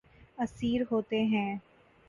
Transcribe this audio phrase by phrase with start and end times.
[0.37, 1.55] اسیر ہوتے ہیں